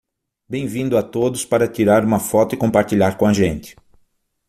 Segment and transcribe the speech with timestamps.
[0.49, 3.75] Bem-vindo a todos para tirar uma foto e compartilhar com a gente!